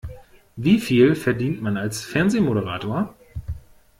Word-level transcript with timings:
Wie 0.55 0.79
viel 0.79 1.13
verdient 1.15 1.61
man 1.61 1.77
als 1.77 2.01
Fernsehmoderator? 2.01 3.13